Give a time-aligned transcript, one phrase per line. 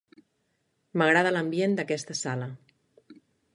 [1.01, 2.51] M'agrada l'ambient d'aquesta sala.